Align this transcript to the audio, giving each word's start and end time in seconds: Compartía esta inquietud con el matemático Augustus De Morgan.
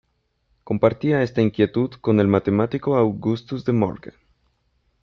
Compartía 0.63 1.21
esta 1.21 1.43
inquietud 1.43 1.91
con 2.01 2.19
el 2.19 2.27
matemático 2.27 2.97
Augustus 2.97 3.65
De 3.65 3.71
Morgan. 3.71 4.15